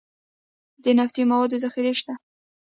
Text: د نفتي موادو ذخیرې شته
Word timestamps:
د 0.83 0.85
نفتي 0.97 1.23
موادو 1.31 1.61
ذخیرې 1.63 1.93
شته 1.99 2.13